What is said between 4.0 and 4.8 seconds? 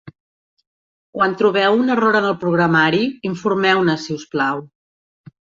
si us plau.